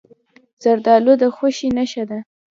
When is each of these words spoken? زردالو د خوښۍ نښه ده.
زردالو 0.63 1.13
د 1.21 1.23
خوښۍ 1.35 1.69
نښه 1.77 2.03
ده. 2.09 2.19